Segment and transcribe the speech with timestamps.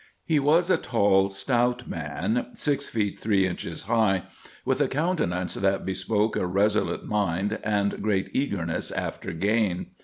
[0.25, 4.23] He was a tall stout man, six feet three inches high,
[4.65, 9.91] with a countenance that bespoke a resolute mind, and great eagerness after gain.